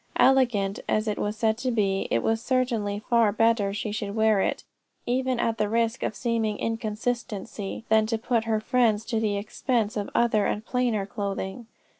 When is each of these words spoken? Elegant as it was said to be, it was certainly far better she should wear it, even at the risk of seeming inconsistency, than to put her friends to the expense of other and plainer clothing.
Elegant 0.15 0.79
as 0.89 1.07
it 1.07 1.19
was 1.19 1.37
said 1.37 1.59
to 1.59 1.69
be, 1.69 2.07
it 2.09 2.23
was 2.23 2.41
certainly 2.41 2.97
far 3.07 3.31
better 3.31 3.71
she 3.71 3.91
should 3.91 4.15
wear 4.15 4.41
it, 4.41 4.63
even 5.05 5.39
at 5.39 5.59
the 5.59 5.69
risk 5.69 6.01
of 6.01 6.15
seeming 6.15 6.57
inconsistency, 6.57 7.83
than 7.87 8.07
to 8.07 8.17
put 8.17 8.45
her 8.45 8.59
friends 8.59 9.05
to 9.05 9.19
the 9.19 9.37
expense 9.37 9.95
of 9.95 10.09
other 10.15 10.47
and 10.47 10.65
plainer 10.65 11.05
clothing. 11.05 11.67